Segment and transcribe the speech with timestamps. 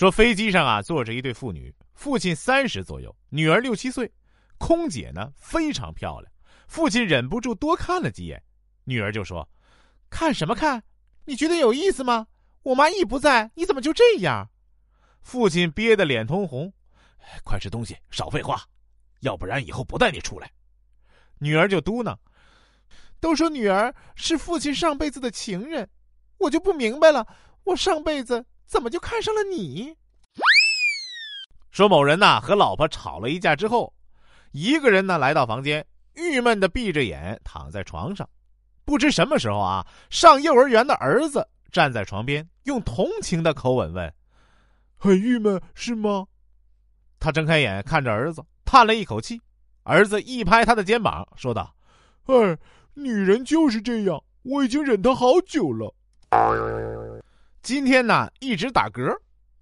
[0.00, 4.10] 说飞机上啊坐着一对父女，父亲三十左右，女儿六七岁，
[4.56, 6.32] 空姐呢非常漂亮，
[6.66, 8.42] 父亲忍不住多看了几眼，
[8.84, 9.46] 女儿就说
[10.08, 10.82] ：“看什么看？
[11.26, 12.26] 你觉得有意思吗？
[12.62, 14.48] 我妈一不在，你怎么就这样？”
[15.20, 16.72] 父亲憋得脸通红，
[17.44, 18.62] 快吃东西，少废话，
[19.20, 20.50] 要不然以后不带你出来。
[21.40, 22.16] 女儿就嘟囔
[23.20, 25.86] ：“都说女儿是父亲上辈子的情人，
[26.38, 27.26] 我就不明白了，
[27.64, 29.92] 我上辈子。”怎么就看上了你？
[31.72, 33.92] 说某人呐和老婆吵了一架之后，
[34.52, 35.84] 一个人呢来到房间，
[36.14, 38.28] 郁闷的闭着眼躺在床上。
[38.84, 44.14] 不知什么时候啊，上幼儿园的儿子站在床边，用同情的口吻问
[44.96, 46.24] ：“很郁闷是吗？”
[47.18, 49.40] 他睁开眼看着儿子，叹了一口气。
[49.82, 51.74] 儿子一拍他的肩膀，说道
[52.26, 52.56] ：“哎，
[52.94, 55.92] 女人就是这样，我已经忍她好久了。”
[57.62, 59.14] 今天呢，一直打嗝，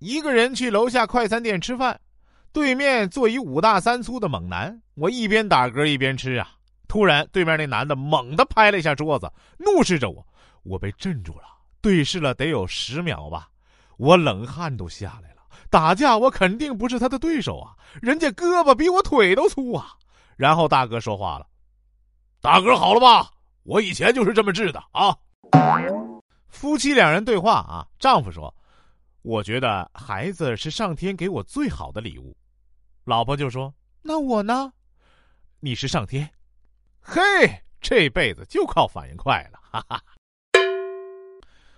[0.00, 1.98] 一个人去楼下快餐店吃饭，
[2.52, 6.50] 对面坐一五大三粗的猛男，我一边打嗝一边吃啊。
[6.88, 10.24] 突然，对面那男的猛地拍了一下桌子，怒视着我，
[10.62, 11.44] 我被镇住了，
[11.80, 13.48] 对视了得有十秒吧，
[13.96, 15.36] 我冷汗都下来了。
[15.70, 19.94] 打架我肯定不是他的对手啊，人家胳膊比我腿都粗啊。
[20.36, 21.46] 然后大哥说话了
[22.42, 23.30] ：“打嗝好了吧？
[23.62, 25.16] 我以前就是这么治的啊。”
[26.56, 28.52] 夫妻两人对话啊，丈夫说
[29.20, 32.34] ：“我觉得孩子是上天给我最好的礼物。”
[33.04, 34.72] 老婆就说：“那我呢？
[35.60, 36.26] 你是上天。”
[36.98, 37.20] 嘿，
[37.78, 40.02] 这辈子就靠反应快了，哈哈。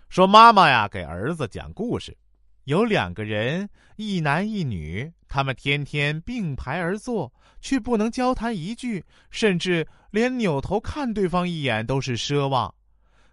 [0.09, 2.17] 说妈妈呀，给儿子讲故事，
[2.63, 12.73] 有两个人，一男一女，他们天天并排而坐，却不能交谈一句，甚至连扭头看对方一眼都是奢望。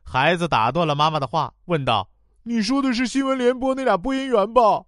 [0.08, 2.08] 孩子打断了妈妈的话，问道
[2.44, 4.84] ：“你说的是新闻联播那俩播音员吧？”